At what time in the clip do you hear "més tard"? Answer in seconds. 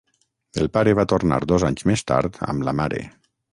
1.91-2.43